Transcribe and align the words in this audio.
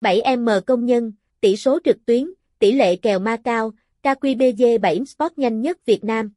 7M 0.00 0.60
công 0.60 0.84
nhân, 0.84 1.12
tỷ 1.40 1.56
số 1.56 1.78
trực 1.84 2.06
tuyến, 2.06 2.30
tỷ 2.58 2.72
lệ 2.72 2.96
kèo 2.96 3.18
ma 3.18 3.36
cao, 3.44 3.72
KQBG 4.02 4.80
7 4.80 5.06
Sport 5.06 5.32
nhanh 5.36 5.60
nhất 5.60 5.86
Việt 5.86 6.04
Nam. 6.04 6.32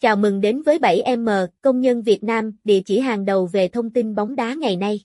Chào 0.00 0.16
mừng 0.16 0.40
đến 0.40 0.62
với 0.62 0.78
7M, 0.78 1.46
công 1.60 1.80
nhân 1.80 2.02
Việt 2.02 2.22
Nam, 2.22 2.56
địa 2.64 2.80
chỉ 2.80 3.00
hàng 3.00 3.24
đầu 3.24 3.46
về 3.46 3.68
thông 3.68 3.90
tin 3.90 4.14
bóng 4.14 4.36
đá 4.36 4.54
ngày 4.54 4.76
nay. 4.76 5.00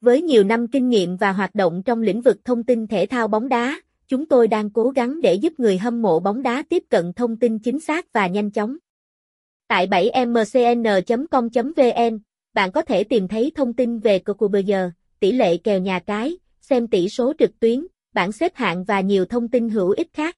Với 0.00 0.22
nhiều 0.22 0.44
năm 0.44 0.68
kinh 0.68 0.88
nghiệm 0.88 1.16
và 1.16 1.32
hoạt 1.32 1.54
động 1.54 1.82
trong 1.82 2.02
lĩnh 2.02 2.20
vực 2.20 2.36
thông 2.44 2.64
tin 2.64 2.86
thể 2.86 3.06
thao 3.06 3.28
bóng 3.28 3.48
đá, 3.48 3.80
chúng 4.08 4.26
tôi 4.26 4.48
đang 4.48 4.70
cố 4.70 4.90
gắng 4.90 5.20
để 5.20 5.34
giúp 5.34 5.52
người 5.58 5.78
hâm 5.78 6.02
mộ 6.02 6.20
bóng 6.20 6.42
đá 6.42 6.62
tiếp 6.68 6.82
cận 6.88 7.12
thông 7.12 7.36
tin 7.36 7.58
chính 7.58 7.80
xác 7.80 8.12
và 8.12 8.26
nhanh 8.26 8.50
chóng. 8.50 8.76
Tại 9.68 9.86
7mcn.com.vn, 9.86 12.18
bạn 12.54 12.72
có 12.72 12.82
thể 12.82 13.04
tìm 13.04 13.28
thấy 13.28 13.52
thông 13.54 13.74
tin 13.74 13.98
về 13.98 14.20
giờ, 14.66 14.90
tỷ 15.20 15.32
lệ 15.32 15.56
kèo 15.56 15.80
nhà 15.80 15.98
cái, 15.98 16.36
xem 16.72 16.88
tỷ 16.88 17.08
số 17.08 17.32
trực 17.38 17.60
tuyến, 17.60 17.86
bảng 18.14 18.32
xếp 18.32 18.52
hạng 18.54 18.84
và 18.84 19.00
nhiều 19.00 19.24
thông 19.24 19.48
tin 19.48 19.68
hữu 19.68 19.90
ích 19.90 20.08
khác. 20.12 20.36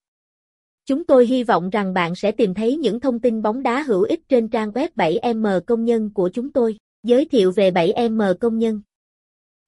Chúng 0.86 1.04
tôi 1.04 1.26
hy 1.26 1.44
vọng 1.44 1.70
rằng 1.70 1.94
bạn 1.94 2.14
sẽ 2.14 2.32
tìm 2.32 2.54
thấy 2.54 2.76
những 2.76 3.00
thông 3.00 3.20
tin 3.20 3.42
bóng 3.42 3.62
đá 3.62 3.82
hữu 3.82 4.02
ích 4.02 4.28
trên 4.28 4.48
trang 4.48 4.70
web 4.70 4.88
7M 4.96 5.60
công 5.60 5.84
nhân 5.84 6.10
của 6.14 6.28
chúng 6.28 6.52
tôi. 6.52 6.76
Giới 7.02 7.24
thiệu 7.24 7.52
về 7.52 7.70
7M 7.70 8.34
công 8.34 8.58
nhân 8.58 8.80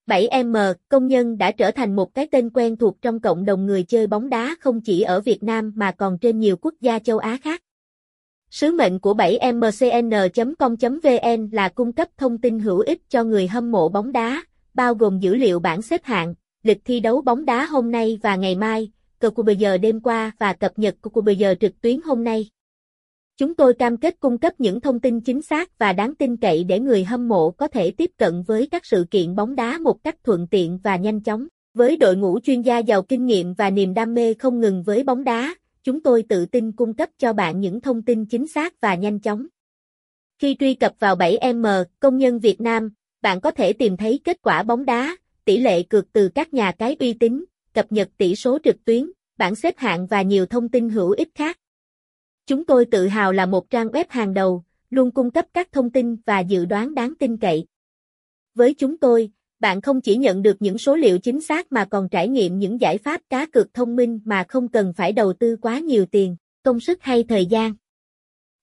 7M 0.07 0.75
công 0.89 1.07
nhân 1.07 1.39
đã 1.39 1.51
trở 1.51 1.71
thành 1.71 1.97
một 1.97 2.15
cái 2.15 2.29
tên 2.31 2.51
quen 2.51 2.77
thuộc 2.77 3.03
trong 3.03 3.21
cộng 3.21 3.45
đồng 3.45 3.67
người 3.67 3.83
chơi 3.83 4.07
bóng 4.07 4.29
đá 4.29 4.57
không 4.61 4.81
chỉ 4.81 5.03
ở 5.03 5.21
Việt 5.21 5.43
Nam 5.43 5.73
mà 5.77 5.93
còn 5.93 6.19
trên 6.19 6.39
nhiều 6.39 6.57
quốc 6.61 6.75
gia 6.81 6.99
châu 6.99 7.19
Á 7.19 7.39
khác. 7.43 7.63
Sứ 8.51 8.73
mệnh 8.73 8.99
của 8.99 9.15
7mcn.com.vn 9.15 11.49
là 11.53 11.69
cung 11.69 11.93
cấp 11.93 12.09
thông 12.17 12.39
tin 12.39 12.59
hữu 12.59 12.79
ích 12.79 13.11
cho 13.11 13.25
người 13.25 13.47
hâm 13.47 13.71
mộ 13.71 13.89
bóng 13.89 14.13
đá, 14.13 14.43
bao 14.75 14.95
gồm 14.95 15.19
dữ 15.19 15.35
liệu 15.35 15.61
bảng 15.61 15.83
xếp 15.83 16.05
hạng, 16.05 16.35
lịch 16.67 16.85
thi 16.85 17.01
đấu 17.01 17.23
bóng 17.23 17.45
đá 17.45 17.65
hôm 17.65 17.91
nay 17.91 18.19
và 18.23 18.37
ngày 18.37 18.57
mai, 18.57 18.91
cờ 19.19 19.31
của 19.31 19.43
bây 19.43 19.57
giờ 19.57 19.79
đêm 19.79 20.01
qua 20.01 20.33
và 20.39 20.53
cập 20.53 20.79
nhật 20.79 20.95
của 21.01 21.21
bây 21.21 21.37
giờ 21.37 21.55
trực 21.61 21.81
tuyến 21.81 22.01
hôm 22.05 22.25
nay. 22.25 22.51
Chúng 23.37 23.55
tôi 23.55 23.75
cam 23.75 23.97
kết 23.97 24.21
cung 24.21 24.39
cấp 24.39 24.53
những 24.59 24.81
thông 24.81 25.01
tin 25.01 25.21
chính 25.21 25.43
xác 25.43 25.79
và 25.79 25.93
đáng 25.93 26.15
tin 26.15 26.37
cậy 26.37 26.65
để 26.65 26.81
người 26.81 27.05
hâm 27.05 27.29
mộ 27.29 27.51
có 27.51 27.69
thể 27.69 27.91
tiếp 27.91 28.11
cận 28.17 28.43
với 28.43 28.67
các 28.67 28.87
sự 28.87 29.07
kiện 29.11 29.35
bóng 29.35 29.55
đá 29.55 29.79
một 29.79 30.05
cách 30.05 30.25
thuận 30.25 30.47
tiện 30.51 30.79
và 30.85 30.97
nhanh 30.97 31.21
chóng. 31.21 31.47
Với 31.75 31.97
đội 31.97 32.17
ngũ 32.17 32.41
chuyên 32.41 32.63
gia 32.63 32.79
giàu 32.79 33.03
kinh 33.03 33.27
nghiệm 33.27 33.55
và 33.55 33.71
niềm 33.71 33.95
đam 33.95 34.15
mê 34.15 34.35
không 34.35 34.61
ngừng 34.61 34.83
với 34.83 35.03
bóng 35.03 35.25
đá, 35.25 35.55
chúng 35.83 36.03
tôi 36.03 36.25
tự 36.29 36.47
tin 36.47 36.73
cung 36.73 36.95
cấp 36.95 37.09
cho 37.19 37.33
bạn 37.33 37.61
những 37.61 37.81
thông 37.81 38.03
tin 38.03 38.25
chính 38.27 38.47
xác 38.47 38.81
và 38.81 38.95
nhanh 38.95 39.21
chóng. 39.21 39.47
Khi 40.39 40.57
truy 40.61 40.75
cập 40.75 40.93
vào 40.99 41.17
7M, 41.17 41.85
công 42.01 42.17
nhân 42.17 42.39
Việt 42.39 42.61
Nam, 42.61 42.91
bạn 43.23 43.41
có 43.41 43.51
thể 43.51 43.73
tìm 43.73 43.97
thấy 43.97 44.21
kết 44.25 44.43
quả 44.43 44.63
bóng 44.63 44.85
đá, 44.85 45.17
tỷ 45.47 45.59
lệ 45.59 45.83
cược 45.83 46.13
từ 46.13 46.29
các 46.29 46.55
nhà 46.55 46.73
cái 46.73 46.97
uy 47.01 47.13
tín, 47.13 47.45
cập 47.75 47.93
nhật 47.93 48.09
tỷ 48.19 48.35
số 48.35 48.59
trực 48.65 48.85
tuyến, 48.85 49.11
bảng 49.39 49.55
xếp 49.55 49.75
hạng 49.79 50.07
và 50.07 50.23
nhiều 50.23 50.47
thông 50.47 50.69
tin 50.69 50.89
hữu 50.89 51.11
ích 51.11 51.29
khác. 51.35 51.59
Chúng 52.47 52.65
tôi 52.65 52.85
tự 52.85 53.07
hào 53.07 53.33
là 53.33 53.47
một 53.47 53.71
trang 53.71 53.89
web 53.89 54.05
hàng 54.09 54.35
đầu, 54.35 54.65
luôn 54.91 55.11
cung 55.11 55.31
cấp 55.31 55.47
các 55.55 55.73
thông 55.73 55.91
tin 55.91 56.17
và 56.27 56.41
dự 56.41 56.65
đoán 56.65 56.95
đáng 56.95 57.15
tin 57.19 57.37
cậy. 57.37 57.67
Với 58.55 58.75
chúng 58.75 58.99
tôi, 58.99 59.31
bạn 59.61 59.81
không 59.81 60.01
chỉ 60.01 60.17
nhận 60.17 60.43
được 60.43 60.57
những 60.61 60.79
số 60.79 60.97
liệu 60.97 61.19
chính 61.19 61.41
xác 61.41 61.73
mà 61.73 61.85
còn 61.85 62.09
trải 62.09 62.29
nghiệm 62.29 62.59
những 62.59 62.81
giải 62.81 62.99
pháp 62.99 63.21
cá 63.31 63.47
cược 63.47 63.75
thông 63.75 63.97
minh 63.97 64.21
mà 64.25 64.45
không 64.49 64.69
cần 64.69 64.93
phải 64.97 65.13
đầu 65.13 65.33
tư 65.33 65.57
quá 65.61 65.79
nhiều 65.79 66.07
tiền, 66.07 66.37
công 66.63 66.81
sức 66.81 67.03
hay 67.03 67.25
thời 67.25 67.47
gian. 67.47 67.75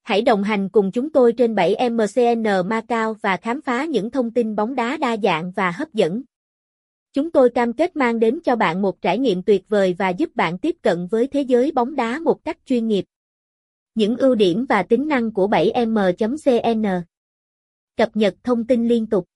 Hãy 0.01 0.21
đồng 0.21 0.43
hành 0.43 0.69
cùng 0.69 0.91
chúng 0.91 1.09
tôi 1.09 1.33
trên 1.33 1.55
7MCN 1.55 2.67
Macau 2.67 3.13
và 3.13 3.37
khám 3.37 3.61
phá 3.61 3.85
những 3.85 4.11
thông 4.11 4.31
tin 4.31 4.55
bóng 4.55 4.75
đá 4.75 4.97
đa 4.97 5.17
dạng 5.23 5.51
và 5.51 5.71
hấp 5.71 5.93
dẫn. 5.93 6.23
Chúng 7.13 7.31
tôi 7.31 7.49
cam 7.49 7.73
kết 7.73 7.95
mang 7.95 8.19
đến 8.19 8.39
cho 8.43 8.55
bạn 8.55 8.81
một 8.81 9.01
trải 9.01 9.19
nghiệm 9.19 9.43
tuyệt 9.43 9.69
vời 9.69 9.95
và 9.97 10.09
giúp 10.09 10.35
bạn 10.35 10.57
tiếp 10.57 10.75
cận 10.81 11.07
với 11.07 11.27
thế 11.27 11.41
giới 11.41 11.71
bóng 11.71 11.95
đá 11.95 12.19
một 12.19 12.43
cách 12.43 12.57
chuyên 12.65 12.87
nghiệp. 12.87 13.05
Những 13.95 14.17
ưu 14.17 14.35
điểm 14.35 14.65
và 14.69 14.83
tính 14.83 15.07
năng 15.07 15.31
của 15.31 15.47
7M.cn 15.47 17.01
Cập 17.97 18.15
nhật 18.15 18.35
thông 18.43 18.67
tin 18.67 18.87
liên 18.87 19.07
tục 19.07 19.27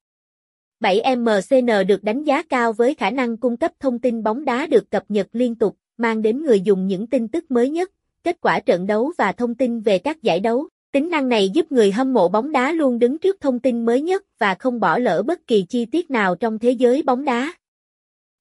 7MCN 0.79 1.85
được 1.85 2.03
đánh 2.03 2.23
giá 2.23 2.43
cao 2.43 2.73
với 2.73 2.93
khả 2.93 3.09
năng 3.09 3.37
cung 3.37 3.57
cấp 3.57 3.71
thông 3.79 3.99
tin 3.99 4.23
bóng 4.23 4.45
đá 4.45 4.67
được 4.67 4.91
cập 4.91 5.03
nhật 5.09 5.27
liên 5.31 5.55
tục, 5.55 5.77
mang 5.97 6.21
đến 6.21 6.43
người 6.43 6.61
dùng 6.61 6.87
những 6.87 7.07
tin 7.07 7.27
tức 7.27 7.51
mới 7.51 7.69
nhất, 7.69 7.91
kết 8.23 8.37
quả 8.41 8.59
trận 8.59 8.87
đấu 8.87 9.11
và 9.17 9.31
thông 9.31 9.55
tin 9.55 9.81
về 9.81 9.99
các 9.99 10.23
giải 10.23 10.39
đấu. 10.39 10.67
Tính 10.91 11.09
năng 11.09 11.29
này 11.29 11.49
giúp 11.49 11.71
người 11.71 11.91
hâm 11.91 12.13
mộ 12.13 12.29
bóng 12.29 12.51
đá 12.51 12.71
luôn 12.71 12.99
đứng 12.99 13.17
trước 13.17 13.41
thông 13.41 13.59
tin 13.59 13.85
mới 13.85 14.01
nhất 14.01 14.25
và 14.39 14.55
không 14.55 14.79
bỏ 14.79 14.97
lỡ 14.97 15.23
bất 15.23 15.47
kỳ 15.47 15.66
chi 15.69 15.85
tiết 15.85 16.11
nào 16.11 16.35
trong 16.35 16.59
thế 16.59 16.71
giới 16.71 17.03
bóng 17.03 17.25
đá. 17.25 17.53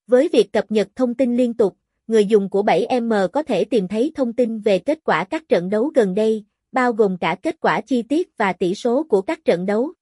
Với 0.07 0.29
việc 0.33 0.53
cập 0.53 0.71
nhật 0.71 0.87
thông 0.95 1.13
tin 1.13 1.37
liên 1.37 1.53
tục, 1.53 1.77
người 2.07 2.25
dùng 2.25 2.49
của 2.49 2.63
7M 2.63 3.27
có 3.27 3.43
thể 3.43 3.65
tìm 3.65 3.87
thấy 3.87 4.11
thông 4.15 4.33
tin 4.33 4.59
về 4.59 4.79
kết 4.79 4.99
quả 5.03 5.23
các 5.23 5.49
trận 5.49 5.69
đấu 5.69 5.91
gần 5.95 6.15
đây, 6.15 6.45
bao 6.71 6.93
gồm 6.93 7.17
cả 7.17 7.35
kết 7.41 7.55
quả 7.59 7.81
chi 7.81 8.01
tiết 8.01 8.37
và 8.37 8.53
tỷ 8.53 8.75
số 8.75 9.03
của 9.03 9.21
các 9.21 9.45
trận 9.45 9.65
đấu. 9.65 9.93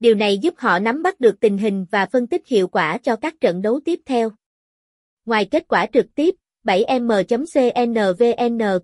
Điều 0.00 0.14
này 0.14 0.38
giúp 0.38 0.54
họ 0.56 0.78
nắm 0.78 1.02
bắt 1.02 1.20
được 1.20 1.40
tình 1.40 1.58
hình 1.58 1.86
và 1.90 2.06
phân 2.06 2.26
tích 2.26 2.46
hiệu 2.46 2.68
quả 2.68 2.98
cho 2.98 3.16
các 3.16 3.40
trận 3.40 3.62
đấu 3.62 3.80
tiếp 3.84 4.00
theo. 4.06 4.30
Ngoài 5.26 5.44
kết 5.44 5.68
quả 5.68 5.86
trực 5.92 6.14
tiếp, 6.14 6.34
7m.cnvn 6.64 7.98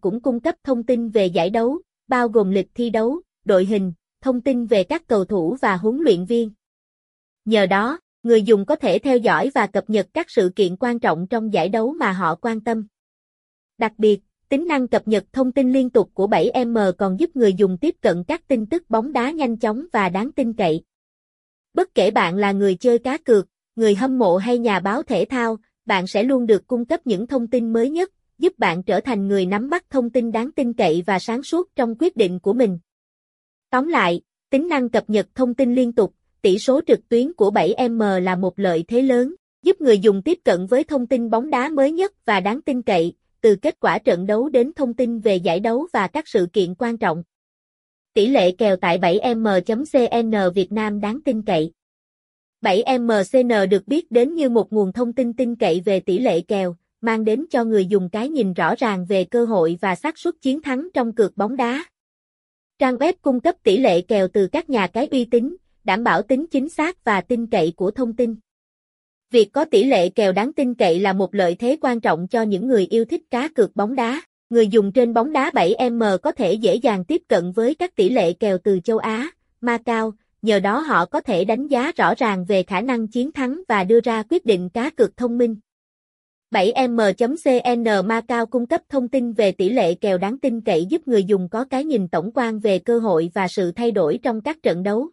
cũng 0.01 0.21
cung 0.23 0.41
cấp 0.41 0.55
thông 0.65 0.83
tin 0.83 1.09
về 1.09 1.27
giải 1.27 1.51
đấu, 1.51 1.81
bao 2.09 2.29
gồm 2.29 2.51
lịch 2.51 2.69
thi 2.75 2.91
đấu, 2.91 3.21
đội 3.45 3.65
hình, 3.65 3.93
thông 4.21 4.41
tin 4.41 4.67
về 4.67 4.85
các 4.85 5.07
cầu 5.07 5.25
thủ 5.25 5.57
và 5.61 5.77
huấn 5.77 5.99
luyện 6.01 6.25
viên. 6.25 6.51
Nhờ 7.45 7.67
đó, 7.67 7.99
người 8.23 8.43
dùng 8.43 8.65
có 8.67 8.77
thể 8.77 8.99
theo 8.99 9.17
dõi 9.17 9.51
và 9.55 9.67
cập 9.67 9.91
nhật 9.91 10.07
các 10.15 10.31
sự 10.31 10.51
kiện 10.57 10.77
quan 10.77 10.99
trọng 10.99 11.27
trong 11.27 11.53
giải 11.53 11.69
đấu 11.69 11.93
mà 11.93 12.13
họ 12.13 12.35
quan 12.35 12.61
tâm. 12.61 12.87
Đặc 13.79 13.93
biệt, 13.99 14.21
tính 14.49 14.67
năng 14.69 14.89
cập 14.89 15.09
nhật 15.09 15.25
thông 15.33 15.53
tin 15.53 15.73
liên 15.73 15.91
tục 15.91 16.11
của 16.15 16.27
7M 16.27 16.93
còn 16.93 17.21
giúp 17.21 17.37
người 17.37 17.55
dùng 17.55 17.79
tiếp 17.79 17.97
cận 18.01 18.25
các 18.25 18.49
tin 18.49 18.67
tức 18.67 18.91
bóng 18.91 19.13
đá 19.13 19.31
nhanh 19.31 19.57
chóng 19.57 19.87
và 19.93 20.09
đáng 20.09 20.33
tin 20.33 20.53
cậy. 20.53 20.83
Bất 21.75 21.95
kể 21.95 22.11
bạn 22.11 22.37
là 22.37 22.53
người 22.53 22.75
chơi 22.75 22.99
cá 22.99 23.19
cược, 23.19 23.47
người 23.77 23.95
hâm 23.95 24.19
mộ 24.19 24.37
hay 24.37 24.59
nhà 24.59 24.81
báo 24.81 25.03
thể 25.03 25.25
thao, 25.25 25.57
bạn 25.87 26.07
sẽ 26.07 26.23
luôn 26.23 26.47
được 26.47 26.67
cung 26.67 26.85
cấp 26.85 27.01
những 27.05 27.27
thông 27.27 27.47
tin 27.47 27.73
mới 27.73 27.91
nhất, 27.91 28.11
giúp 28.39 28.59
bạn 28.59 28.83
trở 28.83 29.01
thành 29.01 29.29
người 29.29 29.47
nắm 29.47 29.71
bắt 29.71 29.91
thông 29.91 30.11
tin 30.11 30.33
đáng 30.33 30.53
tin 30.53 30.73
cậy 30.73 31.03
và 31.07 31.19
sáng 31.19 31.43
suốt 31.43 31.69
trong 31.77 31.95
quyết 31.99 32.17
định 32.17 32.41
của 32.41 32.53
mình. 32.53 32.79
Tóm 33.71 33.89
lại, 33.89 34.21
tính 34.51 34.69
năng 34.69 34.89
cập 34.89 35.11
nhật 35.11 35.27
thông 35.35 35.55
tin 35.55 35.75
liên 35.75 35.93
tục, 35.93 36.15
tỷ 36.43 36.59
số 36.59 36.81
trực 36.87 37.09
tuyến 37.09 37.33
của 37.33 37.51
7M 37.51 38.21
là 38.21 38.37
một 38.37 38.59
lợi 38.59 38.85
thế 38.89 39.03
lớn, 39.03 39.35
giúp 39.63 39.81
người 39.81 39.99
dùng 39.99 40.23
tiếp 40.23 40.39
cận 40.45 40.67
với 40.67 40.85
thông 40.85 41.07
tin 41.07 41.31
bóng 41.31 41.51
đá 41.51 41.69
mới 41.69 41.93
nhất 41.93 42.13
và 42.25 42.41
đáng 42.41 42.63
tin 42.63 42.83
cậy, 42.83 43.13
từ 43.41 43.57
kết 43.57 43.81
quả 43.81 43.99
trận 43.99 44.27
đấu 44.27 44.49
đến 44.49 44.73
thông 44.77 44.95
tin 44.95 45.21
về 45.21 45.37
giải 45.37 45.61
đấu 45.61 45.87
và 45.93 46.07
các 46.07 46.29
sự 46.29 46.47
kiện 46.53 46.75
quan 46.75 46.99
trọng. 46.99 47.23
Tỷ 48.15 48.27
lệ 48.27 48.51
kèo 48.51 48.77
tại 48.77 48.99
7m.cn 48.99 50.53
Việt 50.53 50.73
Nam 50.73 51.01
đáng 51.01 51.21
tin 51.25 51.43
cậy. 51.43 51.73
7MCN 52.63 53.69
được 53.69 53.89
biết 53.89 54.11
đến 54.11 54.35
như 54.35 54.49
một 54.49 54.73
nguồn 54.73 54.93
thông 54.93 55.13
tin 55.13 55.33
tin 55.33 55.57
cậy 55.57 55.83
về 55.85 56.01
tỷ 56.01 56.19
lệ 56.19 56.41
kèo, 56.41 56.77
mang 57.01 57.25
đến 57.25 57.45
cho 57.51 57.65
người 57.65 57.87
dùng 57.87 58.09
cái 58.11 58.29
nhìn 58.29 58.53
rõ 58.53 58.75
ràng 58.79 59.07
về 59.09 59.25
cơ 59.25 59.45
hội 59.45 59.79
và 59.81 59.95
xác 59.95 60.19
suất 60.19 60.35
chiến 60.41 60.63
thắng 60.63 60.89
trong 60.95 61.15
cược 61.15 61.37
bóng 61.37 61.57
đá. 61.57 61.85
Trang 62.79 62.97
web 62.97 63.13
cung 63.23 63.41
cấp 63.41 63.55
tỷ 63.63 63.79
lệ 63.79 64.01
kèo 64.01 64.29
từ 64.29 64.47
các 64.47 64.71
nhà 64.71 64.87
cái 64.87 65.09
uy 65.11 65.25
tín, 65.25 65.57
đảm 65.85 66.05
bảo 66.05 66.23
tính 66.23 66.47
chính 66.51 66.69
xác 66.69 67.05
và 67.05 67.21
tin 67.21 67.47
cậy 67.47 67.73
của 67.77 67.91
thông 67.91 68.17
tin. 68.17 68.37
Việc 69.31 69.53
có 69.53 69.65
tỷ 69.65 69.85
lệ 69.85 70.09
kèo 70.09 70.33
đáng 70.33 70.53
tin 70.53 70.75
cậy 70.75 71.01
là 71.01 71.13
một 71.13 71.35
lợi 71.35 71.55
thế 71.55 71.77
quan 71.81 72.01
trọng 72.01 72.29
cho 72.29 72.43
những 72.43 72.69
người 72.69 72.87
yêu 72.87 73.05
thích 73.05 73.23
cá 73.31 73.49
cược 73.49 73.77
bóng 73.77 73.95
đá. 73.95 74.23
Người 74.51 74.69
dùng 74.69 74.93
trên 74.93 75.15
bóng 75.15 75.33
đá 75.33 75.51
7M 75.51 76.19
có 76.19 76.33
thể 76.33 76.53
dễ 76.53 76.75
dàng 76.75 77.05
tiếp 77.05 77.23
cận 77.29 77.53
với 77.53 77.75
các 77.75 77.97
tỷ 77.97 78.09
lệ 78.09 78.33
kèo 78.33 78.59
từ 78.59 78.81
châu 78.85 78.99
Á, 78.99 79.31
Macau, 79.61 80.13
nhờ 80.43 80.61
đó 80.61 80.79
họ 80.79 81.07
có 81.07 81.21
thể 81.21 81.45
đánh 81.45 81.67
giá 81.67 81.93
rõ 81.97 82.15
ràng 82.15 82.45
về 82.45 82.63
khả 82.63 82.81
năng 82.81 83.09
chiến 83.09 83.33
thắng 83.33 83.63
và 83.69 83.85
đưa 83.85 84.01
ra 84.01 84.23
quyết 84.31 84.47
định 84.47 84.69
cá 84.69 84.91
cược 84.91 85.17
thông 85.17 85.39
minh. 85.39 85.57
7m.cn 86.51 88.07
Macau 88.07 88.47
cung 88.47 88.67
cấp 88.67 88.81
thông 88.89 89.09
tin 89.09 89.33
về 89.33 89.53
tỷ 89.53 89.69
lệ 89.69 89.95
kèo 89.95 90.19
đáng 90.19 90.39
tin 90.39 90.61
cậy 90.61 90.87
giúp 90.87 91.09
người 91.09 91.25
dùng 91.25 91.49
có 91.49 91.65
cái 91.65 91.85
nhìn 91.85 92.09
tổng 92.09 92.31
quan 92.35 92.59
về 92.59 92.79
cơ 92.79 92.99
hội 92.99 93.31
và 93.35 93.49
sự 93.49 93.73
thay 93.73 93.91
đổi 93.91 94.19
trong 94.23 94.41
các 94.41 94.63
trận 94.63 94.83
đấu. 94.83 95.11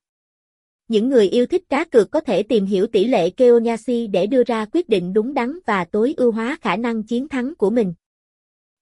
Những 0.87 1.09
người 1.09 1.29
yêu 1.29 1.45
thích 1.45 1.63
cá 1.69 1.83
cược 1.83 2.11
có 2.11 2.19
thể 2.19 2.43
tìm 2.43 2.65
hiểu 2.65 2.87
tỷ 2.87 3.05
lệ 3.05 3.29
Keonyasi 3.29 4.07
để 4.07 4.27
đưa 4.27 4.43
ra 4.43 4.65
quyết 4.65 4.89
định 4.89 5.13
đúng 5.13 5.33
đắn 5.33 5.59
và 5.65 5.85
tối 5.85 6.13
ưu 6.17 6.31
hóa 6.31 6.57
khả 6.61 6.75
năng 6.75 7.03
chiến 7.03 7.27
thắng 7.27 7.55
của 7.55 7.69
mình. 7.69 7.93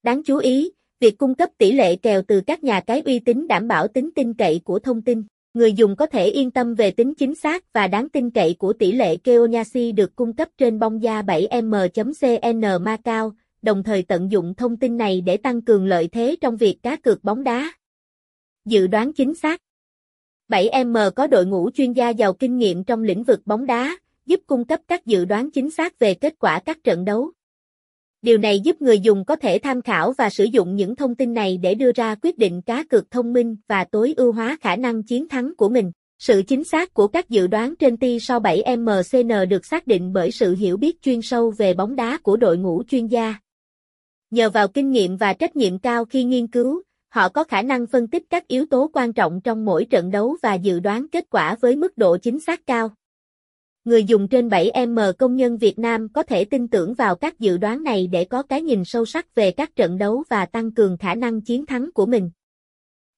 Đáng 0.04 0.24
chú 0.24 0.38
ý, 0.38 0.72
việc 1.00 1.18
cung 1.18 1.36
cấp 1.36 1.50
tỷ 1.58 1.72
lệ 1.72 1.96
kèo 1.96 2.22
từ 2.22 2.42
các 2.42 2.64
nhà 2.64 2.80
cái 2.80 3.02
uy 3.06 3.20
tín 3.20 3.48
đảm 3.48 3.68
bảo 3.68 3.88
tính 3.88 4.10
tin 4.16 4.34
cậy 4.34 4.62
của 4.64 4.80
thông 4.80 5.02
tin. 5.02 5.24
Người 5.54 5.74
dùng 5.74 5.96
có 5.96 6.06
thể 6.06 6.26
yên 6.26 6.52
tâm 6.52 6.76
về 6.76 6.92
tính 6.92 7.14
chính 7.16 7.36
xác 7.36 7.74
và 7.74 7.88
đáng 7.88 8.10
tin 8.10 8.30
cậy 8.30 8.54
của 8.60 8.74
tỷ 8.74 8.92
lệ 8.92 9.18
Keonyasi 9.18 9.92
được 9.92 10.16
cung 10.16 10.34
cấp 10.34 10.50
trên 10.58 10.80
bong 10.80 11.04
da 11.04 11.22
7m.cn 11.22 12.84
Macau, 12.84 13.34
đồng 13.62 13.84
thời 13.84 14.04
tận 14.04 14.32
dụng 14.32 14.54
thông 14.54 14.78
tin 14.78 14.98
này 14.98 15.22
để 15.22 15.38
tăng 15.38 15.62
cường 15.62 15.86
lợi 15.86 16.08
thế 16.08 16.36
trong 16.42 16.58
việc 16.58 16.78
cá 16.84 16.96
cược 16.96 17.24
bóng 17.24 17.44
đá. 17.44 17.74
Dự 18.66 18.88
đoán 18.88 19.14
chính 19.14 19.36
xác 19.36 19.62
7M 20.50 21.12
có 21.12 21.28
đội 21.28 21.46
ngũ 21.46 21.70
chuyên 21.74 21.94
gia 21.94 22.10
giàu 22.10 22.34
kinh 22.34 22.58
nghiệm 22.58 22.84
trong 22.84 23.04
lĩnh 23.04 23.24
vực 23.24 23.42
bóng 23.46 23.66
đá, 23.66 23.98
giúp 24.26 24.40
cung 24.48 24.66
cấp 24.66 24.80
các 24.88 25.06
dự 25.06 25.26
đoán 25.26 25.52
chính 25.52 25.72
xác 25.72 26.00
về 26.00 26.14
kết 26.14 26.34
quả 26.40 26.60
các 26.66 26.84
trận 26.84 27.06
đấu. 27.06 27.32
Điều 28.22 28.38
này 28.38 28.60
giúp 28.60 28.82
người 28.82 29.00
dùng 29.00 29.26
có 29.26 29.36
thể 29.36 29.60
tham 29.60 29.82
khảo 29.82 30.12
và 30.12 30.30
sử 30.30 30.44
dụng 30.44 30.76
những 30.76 30.96
thông 30.96 31.16
tin 31.16 31.34
này 31.34 31.58
để 31.58 31.76
đưa 31.76 31.92
ra 31.92 32.16
quyết 32.16 32.38
định 32.38 32.62
cá 32.62 32.84
cược 32.84 33.12
thông 33.12 33.34
minh 33.34 33.56
và 33.68 33.84
tối 33.84 34.14
ưu 34.18 34.32
hóa 34.32 34.58
khả 34.62 34.76
năng 34.76 35.04
chiến 35.04 35.30
thắng 35.30 35.56
của 35.56 35.70
mình. 35.70 35.92
Sự 36.20 36.42
chính 36.48 36.64
xác 36.64 36.94
của 36.94 37.08
các 37.08 37.30
dự 37.30 37.48
đoán 37.48 37.76
trên 37.76 37.98
ti 37.98 38.20
so 38.20 38.40
7MCN 38.40 39.46
được 39.46 39.66
xác 39.66 39.88
định 39.88 40.14
bởi 40.14 40.32
sự 40.32 40.56
hiểu 40.56 40.78
biết 40.78 41.02
chuyên 41.02 41.22
sâu 41.22 41.52
về 41.52 41.74
bóng 41.74 41.96
đá 41.96 42.18
của 42.18 42.38
đội 42.38 42.58
ngũ 42.58 42.84
chuyên 42.88 43.08
gia. 43.08 43.36
Nhờ 44.32 44.50
vào 44.50 44.68
kinh 44.68 44.92
nghiệm 44.92 45.18
và 45.18 45.34
trách 45.34 45.56
nhiệm 45.56 45.80
cao 45.80 46.06
khi 46.06 46.24
nghiên 46.24 46.48
cứu, 46.48 46.82
họ 47.10 47.30
có 47.30 47.44
khả 47.44 47.62
năng 47.62 47.88
phân 47.88 48.08
tích 48.08 48.24
các 48.30 48.48
yếu 48.48 48.66
tố 48.66 48.90
quan 48.94 49.14
trọng 49.14 49.42
trong 49.42 49.66
mỗi 49.66 49.86
trận 49.86 50.12
đấu 50.12 50.38
và 50.42 50.54
dự 50.54 50.80
đoán 50.80 51.08
kết 51.12 51.26
quả 51.30 51.56
với 51.62 51.76
mức 51.76 51.98
độ 51.98 52.18
chính 52.18 52.40
xác 52.40 52.68
cao. 52.68 52.90
Người 53.86 54.04
dùng 54.04 54.28
trên 54.28 54.50
7M 54.50 55.14
công 55.14 55.36
nhân 55.36 55.58
Việt 55.58 55.80
Nam 55.80 56.10
có 56.14 56.24
thể 56.24 56.46
tin 56.46 56.68
tưởng 56.68 56.94
vào 56.94 57.16
các 57.16 57.40
dự 57.40 57.58
đoán 57.58 57.84
này 57.84 58.08
để 58.08 58.26
có 58.26 58.44
cái 58.44 58.62
nhìn 58.62 58.86
sâu 58.86 59.06
sắc 59.06 59.36
về 59.36 59.52
các 59.52 59.76
trận 59.76 59.98
đấu 59.98 60.24
và 60.30 60.46
tăng 60.46 60.72
cường 60.72 60.98
khả 60.98 61.16
năng 61.16 61.42
chiến 61.42 61.66
thắng 61.66 61.92
của 61.94 62.06
mình. 62.06 62.32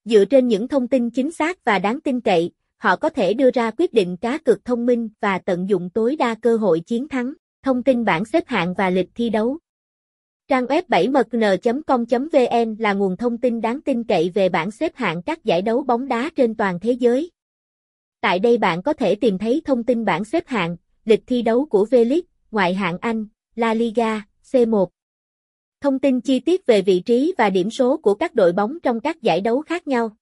Dựa 0.04 0.24
trên 0.24 0.48
những 0.48 0.68
thông 0.68 0.88
tin 0.88 1.10
chính 1.10 1.32
xác 1.32 1.64
và 1.64 1.78
đáng 1.78 2.00
tin 2.00 2.20
cậy, 2.20 2.50
họ 2.76 2.96
có 2.96 3.08
thể 3.08 3.34
đưa 3.34 3.50
ra 3.50 3.70
quyết 3.70 3.92
định 3.92 4.16
cá 4.16 4.38
cược 4.38 4.64
thông 4.64 4.86
minh 4.86 5.08
và 5.20 5.38
tận 5.38 5.68
dụng 5.68 5.90
tối 5.90 6.16
đa 6.16 6.34
cơ 6.34 6.56
hội 6.56 6.80
chiến 6.80 7.08
thắng. 7.08 7.32
Thông 7.62 7.82
tin 7.82 8.04
bảng 8.04 8.24
xếp 8.24 8.44
hạng 8.46 8.74
và 8.74 8.90
lịch 8.90 9.10
thi 9.14 9.30
đấu. 9.30 9.58
Trang 10.48 10.66
web 10.66 10.82
7mn.com.vn 10.88 12.76
là 12.78 12.92
nguồn 12.92 13.16
thông 13.16 13.38
tin 13.38 13.60
đáng 13.60 13.80
tin 13.80 14.04
cậy 14.04 14.30
về 14.34 14.48
bảng 14.48 14.70
xếp 14.70 14.96
hạng 14.96 15.22
các 15.22 15.44
giải 15.44 15.62
đấu 15.62 15.82
bóng 15.82 16.08
đá 16.08 16.30
trên 16.36 16.54
toàn 16.54 16.80
thế 16.80 16.92
giới. 16.92 17.30
Tại 18.20 18.38
đây 18.38 18.58
bạn 18.58 18.82
có 18.82 18.92
thể 18.92 19.14
tìm 19.14 19.38
thấy 19.38 19.62
thông 19.64 19.84
tin 19.84 20.04
bảng 20.04 20.24
xếp 20.24 20.46
hạng, 20.46 20.76
lịch 21.04 21.22
thi 21.26 21.42
đấu 21.42 21.66
của 21.66 21.86
V-League, 21.90 22.22
ngoại 22.50 22.74
hạng 22.74 22.98
Anh, 23.00 23.26
La 23.54 23.74
Liga, 23.74 24.22
C1. 24.52 24.86
Thông 25.80 25.98
tin 25.98 26.20
chi 26.20 26.40
tiết 26.40 26.66
về 26.66 26.82
vị 26.82 27.00
trí 27.00 27.34
và 27.38 27.50
điểm 27.50 27.70
số 27.70 27.96
của 27.96 28.14
các 28.14 28.34
đội 28.34 28.52
bóng 28.52 28.80
trong 28.80 29.00
các 29.00 29.22
giải 29.22 29.40
đấu 29.40 29.62
khác 29.62 29.86
nhau. 29.86 30.16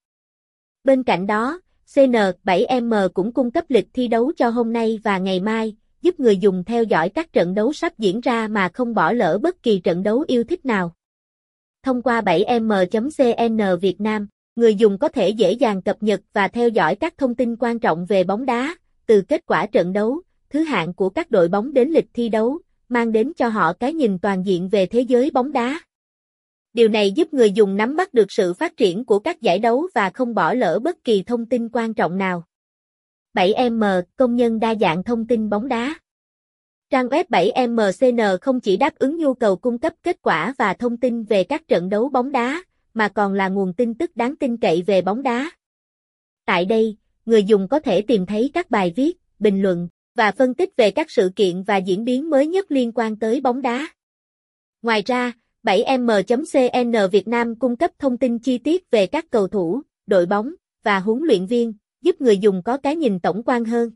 Bên 0.85 1.03
cạnh 1.03 1.27
đó, 1.27 1.61
CN7M 1.87 3.09
cũng 3.09 3.33
cung 3.33 3.51
cấp 3.51 3.65
lịch 3.69 3.89
thi 3.93 4.09
đấu 4.09 4.33
cho 4.37 4.49
hôm 4.49 4.73
nay 4.73 5.01
và 5.05 5.19
ngày 5.19 5.41
mai, 5.41 5.77
giúp 6.03 6.21
người 6.21 6.37
dùng 6.37 6.65
theo 6.65 6.85
dõi 6.85 7.09
các 7.09 7.33
trận 7.33 7.55
đấu 7.55 7.73
sắp 7.73 7.99
diễn 7.99 8.21
ra 8.21 8.49
mà 8.49 8.69
không 8.75 8.95
bỏ 8.95 9.13
lỡ 9.13 9.39
bất 9.43 9.63
kỳ 9.63 9.81
trận 9.81 10.03
đấu 10.03 10.25
yêu 10.29 10.45
thích 10.45 10.67
nào. 10.67 10.95
Thông 11.83 12.03
qua 12.03 12.21
7m.cn 12.21 13.77
Việt 13.77 14.01
Nam, 14.01 14.29
người 14.57 14.75
dùng 14.75 14.99
có 14.99 15.09
thể 15.09 15.29
dễ 15.29 15.53
dàng 15.53 15.83
cập 15.83 16.03
nhật 16.03 16.21
và 16.33 16.49
theo 16.49 16.69
dõi 16.69 16.95
các 16.95 17.19
thông 17.19 17.35
tin 17.35 17.57
quan 17.57 17.79
trọng 17.79 18.07
về 18.07 18.25
bóng 18.25 18.47
đá, 18.47 18.77
từ 19.07 19.23
kết 19.23 19.47
quả 19.47 19.67
trận 19.67 19.93
đấu, 19.93 20.23
thứ 20.51 20.63
hạng 20.63 20.95
của 20.95 21.09
các 21.09 21.31
đội 21.31 21.49
bóng 21.49 21.73
đến 21.73 21.89
lịch 21.89 22.09
thi 22.15 22.29
đấu, 22.29 22.59
mang 22.89 23.13
đến 23.13 23.33
cho 23.37 23.49
họ 23.49 23.73
cái 23.73 23.93
nhìn 23.93 24.19
toàn 24.19 24.47
diện 24.47 24.69
về 24.69 24.87
thế 24.87 25.01
giới 25.01 25.31
bóng 25.31 25.53
đá. 25.53 25.81
Điều 26.73 26.89
này 26.89 27.13
giúp 27.13 27.35
người 27.35 27.53
dùng 27.53 27.77
nắm 27.77 27.97
bắt 27.97 28.15
được 28.15 28.33
sự 28.33 28.55
phát 28.55 28.77
triển 28.77 29.05
của 29.05 29.19
các 29.19 29.43
giải 29.43 29.59
đấu 29.59 29.89
và 29.95 30.11
không 30.11 30.35
bỏ 30.35 30.55
lỡ 30.55 30.79
bất 30.79 31.05
kỳ 31.05 31.23
thông 31.23 31.47
tin 31.47 31.69
quan 31.73 31.95
trọng 31.95 32.19
nào. 32.19 32.45
7M, 33.37 34.03
công 34.17 34.37
nhân 34.37 34.61
đa 34.61 34.75
dạng 34.75 35.03
thông 35.03 35.27
tin 35.27 35.49
bóng 35.49 35.69
đá. 35.69 35.95
Trang 36.91 37.07
web 37.07 37.25
7MCN 37.29 38.39
không 38.41 38.61
chỉ 38.61 38.77
đáp 38.77 38.95
ứng 38.99 39.17
nhu 39.17 39.35
cầu 39.35 39.57
cung 39.57 39.79
cấp 39.79 39.93
kết 40.03 40.23
quả 40.23 40.55
và 40.59 40.75
thông 40.75 40.97
tin 40.97 41.25
về 41.25 41.45
các 41.45 41.69
trận 41.69 41.89
đấu 41.89 42.09
bóng 42.09 42.33
đá, 42.33 42.63
mà 42.95 43.09
còn 43.09 43.33
là 43.33 43.49
nguồn 43.49 43.75
tin 43.75 43.95
tức 43.95 44.17
đáng 44.17 44.37
tin 44.37 44.57
cậy 44.57 44.83
về 44.83 45.03
bóng 45.03 45.23
đá. 45.23 45.51
Tại 46.47 46.65
đây, 46.65 46.97
người 47.27 47.45
dùng 47.45 47.69
có 47.69 47.81
thể 47.81 48.03
tìm 48.03 48.27
thấy 48.27 48.51
các 48.55 48.71
bài 48.71 48.93
viết, 48.97 49.17
bình 49.39 49.63
luận 49.63 49.89
và 50.15 50.33
phân 50.33 50.55
tích 50.55 50.77
về 50.77 50.91
các 50.91 51.11
sự 51.11 51.31
kiện 51.37 51.63
và 51.63 51.77
diễn 51.77 52.05
biến 52.05 52.31
mới 52.31 52.47
nhất 52.47 52.71
liên 52.71 52.93
quan 52.93 53.19
tới 53.19 53.41
bóng 53.41 53.63
đá. 53.63 53.89
Ngoài 54.83 55.03
ra, 55.07 55.33
7m.cn 55.63 57.09
Việt 57.09 57.29
Nam 57.29 57.55
cung 57.59 57.77
cấp 57.77 57.91
thông 57.99 58.19
tin 58.19 58.39
chi 58.39 58.59
tiết 58.59 58.91
về 58.91 59.07
các 59.07 59.31
cầu 59.31 59.49
thủ, 59.49 59.83
đội 60.07 60.27
bóng 60.27 60.55
và 60.83 60.99
huấn 60.99 61.23
luyện 61.23 61.47
viên, 61.47 61.73
giúp 62.07 62.21
người 62.21 62.39
dùng 62.39 62.63
có 62.63 62.77
cái 62.77 62.97
nhìn 62.97 63.21
tổng 63.21 63.43
quan 63.47 63.65
hơn. 63.65 63.91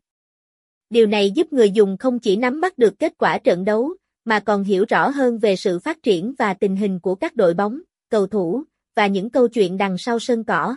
Điều 0.90 1.06
này 1.06 1.30
giúp 1.30 1.52
người 1.52 1.70
dùng 1.70 1.96
không 1.96 2.18
chỉ 2.18 2.36
nắm 2.36 2.60
bắt 2.60 2.78
được 2.78 2.98
kết 2.98 3.12
quả 3.18 3.38
trận 3.38 3.64
đấu, 3.64 3.94
mà 4.24 4.40
còn 4.40 4.64
hiểu 4.64 4.84
rõ 4.88 5.08
hơn 5.08 5.38
về 5.38 5.56
sự 5.56 5.78
phát 5.78 6.02
triển 6.02 6.34
và 6.38 6.54
tình 6.54 6.76
hình 6.76 7.00
của 7.00 7.14
các 7.14 7.36
đội 7.36 7.54
bóng, 7.54 7.80
cầu 8.08 8.26
thủ 8.26 8.64
và 8.96 9.06
những 9.06 9.30
câu 9.30 9.48
chuyện 9.48 9.76
đằng 9.76 9.98
sau 9.98 10.18
sân 10.18 10.44
cỏ. 10.44 10.76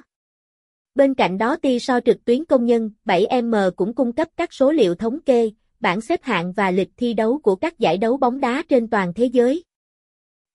Bên 0.95 1.13
cạnh 1.13 1.37
đó 1.37 1.55
ti 1.55 1.79
so 1.79 1.99
trực 1.99 2.25
tuyến 2.25 2.45
công 2.45 2.65
nhân 2.65 2.91
7M 3.05 3.71
cũng 3.71 3.95
cung 3.95 4.13
cấp 4.13 4.27
các 4.37 4.53
số 4.53 4.71
liệu 4.71 4.95
thống 4.95 5.21
kê, 5.21 5.51
bảng 5.79 6.01
xếp 6.01 6.23
hạng 6.23 6.53
và 6.53 6.71
lịch 6.71 6.89
thi 6.97 7.13
đấu 7.13 7.39
của 7.43 7.55
các 7.55 7.79
giải 7.79 7.97
đấu 7.97 8.17
bóng 8.17 8.39
đá 8.39 8.63
trên 8.69 8.89
toàn 8.89 9.13
thế 9.13 9.25
giới. 9.25 9.63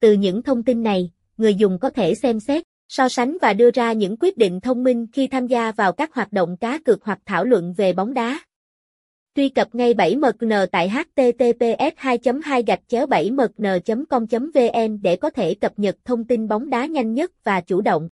Từ 0.00 0.12
những 0.12 0.42
thông 0.42 0.62
tin 0.62 0.82
này, 0.82 1.12
người 1.36 1.54
dùng 1.54 1.78
có 1.78 1.90
thể 1.90 2.14
xem 2.14 2.40
xét, 2.40 2.62
so 2.88 3.08
sánh 3.08 3.36
và 3.42 3.52
đưa 3.52 3.70
ra 3.70 3.92
những 3.92 4.16
quyết 4.20 4.36
định 4.36 4.60
thông 4.60 4.84
minh 4.84 5.06
khi 5.12 5.26
tham 5.26 5.46
gia 5.46 5.72
vào 5.72 5.92
các 5.92 6.14
hoạt 6.14 6.32
động 6.32 6.56
cá 6.56 6.78
cược 6.84 7.04
hoặc 7.04 7.18
thảo 7.26 7.44
luận 7.44 7.74
về 7.76 7.92
bóng 7.92 8.14
đá. 8.14 8.40
Truy 9.36 9.48
cập 9.48 9.74
ngay 9.74 9.94
7mn 9.94 10.66
tại 10.66 10.88
https 10.88 11.94
2 11.96 12.18
2 12.44 12.62
7 13.08 13.30
mn 13.30 14.04
com 14.10 14.26
vn 14.54 15.02
để 15.02 15.16
có 15.16 15.30
thể 15.30 15.54
cập 15.54 15.72
nhật 15.76 15.96
thông 16.04 16.24
tin 16.24 16.48
bóng 16.48 16.70
đá 16.70 16.86
nhanh 16.86 17.14
nhất 17.14 17.32
và 17.44 17.60
chủ 17.60 17.80
động. 17.80 18.08